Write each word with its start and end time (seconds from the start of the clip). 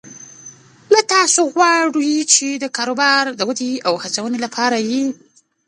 له 0.93 0.99
تاسو 1.13 1.41
غواړي 1.55 2.15
چې 2.33 2.47
د 2.63 2.65
کاروبار 2.77 3.23
د 3.39 3.41
ودې 3.49 3.73
او 3.87 3.93
هڅونې 4.03 4.39
لپاره 4.45 4.77
یې 4.89 5.03